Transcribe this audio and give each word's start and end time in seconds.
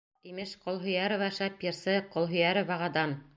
Имеш, 0.29 0.53
Ҡолһөйәрова— 0.63 1.27
шәп 1.41 1.67
йырсы, 1.67 1.95
Ҡолһөйәроваға— 2.17 2.91
дан! 2.99 3.15